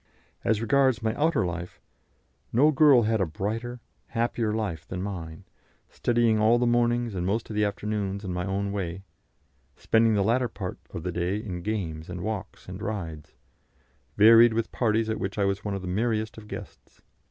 As 0.43 0.61
regards 0.63 1.03
my 1.03 1.13
outer 1.13 1.45
life, 1.45 1.79
no 2.51 2.71
girl 2.71 3.03
had 3.03 3.21
a 3.21 3.25
brighter, 3.27 3.81
happier 4.07 4.51
life 4.51 4.87
than 4.87 4.99
mine; 5.03 5.43
studying 5.91 6.39
all 6.39 6.57
the 6.57 6.65
mornings 6.65 7.13
and 7.13 7.23
most 7.23 7.47
of 7.51 7.55
the 7.55 7.63
afternoons 7.63 8.25
in 8.25 8.33
my 8.33 8.43
own 8.43 8.71
way, 8.71 8.93
and 8.95 9.03
spending 9.75 10.15
the 10.15 10.23
latter 10.23 10.47
part 10.49 10.79
of 10.89 11.03
the 11.03 11.11
day 11.11 11.37
in 11.37 11.61
games 11.61 12.09
and 12.09 12.21
walks 12.21 12.67
and 12.67 12.81
rides 12.81 13.35
varied 14.17 14.53
with 14.55 14.71
parties 14.71 15.07
at 15.07 15.19
which 15.19 15.37
I 15.37 15.45
was 15.45 15.63
one 15.63 15.75
of 15.75 15.83
the 15.83 15.87
merriest 15.87 16.35
of 16.35 16.47
guests. 16.47 17.03